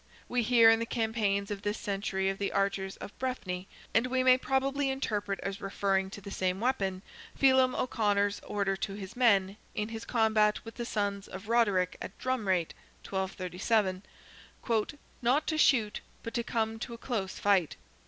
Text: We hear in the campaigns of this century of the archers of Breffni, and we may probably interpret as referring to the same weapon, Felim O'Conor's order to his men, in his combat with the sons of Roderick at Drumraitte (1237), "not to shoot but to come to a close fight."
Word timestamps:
We 0.27 0.41
hear 0.41 0.71
in 0.71 0.79
the 0.79 0.87
campaigns 0.87 1.51
of 1.51 1.61
this 1.61 1.77
century 1.77 2.27
of 2.27 2.39
the 2.39 2.51
archers 2.51 2.97
of 2.97 3.15
Breffni, 3.19 3.67
and 3.93 4.07
we 4.07 4.23
may 4.23 4.35
probably 4.35 4.89
interpret 4.89 5.39
as 5.41 5.61
referring 5.61 6.09
to 6.09 6.21
the 6.21 6.31
same 6.31 6.59
weapon, 6.59 7.03
Felim 7.39 7.75
O'Conor's 7.75 8.39
order 8.39 8.75
to 8.77 8.95
his 8.95 9.15
men, 9.15 9.57
in 9.75 9.89
his 9.89 10.03
combat 10.03 10.65
with 10.65 10.77
the 10.77 10.85
sons 10.85 11.27
of 11.27 11.49
Roderick 11.49 11.97
at 12.01 12.17
Drumraitte 12.17 12.73
(1237), 13.07 14.01
"not 15.21 15.45
to 15.45 15.57
shoot 15.59 16.01
but 16.23 16.33
to 16.33 16.43
come 16.43 16.79
to 16.79 16.95
a 16.95 16.97
close 16.97 17.37
fight." 17.37 17.75